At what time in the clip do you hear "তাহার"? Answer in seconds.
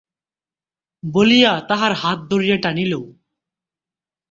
1.69-1.93